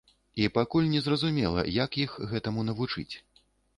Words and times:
І 0.43 0.45
пакуль 0.55 0.87
незразумела, 0.93 1.65
як 1.75 1.99
іх 2.07 2.17
гэтаму 2.33 2.67
навучыць. 2.71 3.11